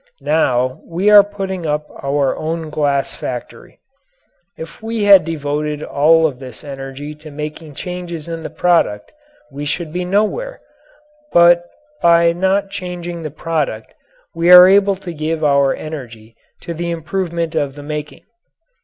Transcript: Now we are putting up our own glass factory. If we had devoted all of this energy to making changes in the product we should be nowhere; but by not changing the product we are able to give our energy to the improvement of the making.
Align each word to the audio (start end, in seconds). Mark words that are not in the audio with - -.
Now 0.25 0.81
we 0.87 1.11
are 1.11 1.21
putting 1.23 1.67
up 1.67 1.85
our 2.01 2.35
own 2.35 2.71
glass 2.71 3.13
factory. 3.13 3.77
If 4.57 4.81
we 4.81 5.03
had 5.03 5.23
devoted 5.23 5.83
all 5.83 6.25
of 6.25 6.39
this 6.39 6.63
energy 6.63 7.13
to 7.13 7.29
making 7.29 7.75
changes 7.75 8.27
in 8.27 8.41
the 8.41 8.49
product 8.49 9.11
we 9.51 9.63
should 9.63 9.93
be 9.93 10.03
nowhere; 10.03 10.59
but 11.31 11.69
by 12.01 12.33
not 12.33 12.71
changing 12.71 13.21
the 13.21 13.29
product 13.29 13.93
we 14.33 14.51
are 14.51 14.67
able 14.67 14.95
to 14.95 15.13
give 15.13 15.43
our 15.43 15.71
energy 15.75 16.35
to 16.61 16.73
the 16.73 16.89
improvement 16.89 17.53
of 17.53 17.75
the 17.75 17.83
making. 17.83 18.23